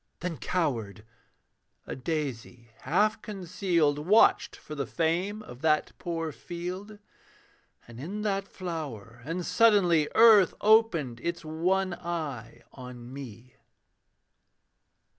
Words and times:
Then 0.21 0.37
cowered: 0.39 1.05
a 1.85 1.95
daisy, 1.95 2.71
half 2.79 3.21
concealed, 3.21 3.99
Watched 3.99 4.55
for 4.55 4.73
the 4.73 4.87
fame 4.87 5.43
of 5.43 5.61
that 5.61 5.91
poor 5.99 6.31
field; 6.31 6.97
And 7.87 7.99
in 7.99 8.23
that 8.23 8.47
flower 8.47 9.21
and 9.25 9.45
suddenly 9.45 10.07
Earth 10.15 10.55
opened 10.59 11.19
its 11.21 11.45
one 11.45 11.93
eye 11.93 12.63
on 12.73 13.13
me. 13.13 13.57